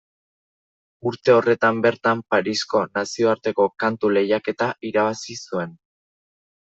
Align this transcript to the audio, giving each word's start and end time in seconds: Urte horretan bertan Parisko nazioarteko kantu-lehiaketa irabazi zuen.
Urte 1.09 1.33
horretan 1.39 1.81
bertan 1.87 2.23
Parisko 2.35 2.81
nazioarteko 2.99 3.67
kantu-lehiaketa 3.83 4.71
irabazi 4.93 5.37
zuen. 5.49 5.77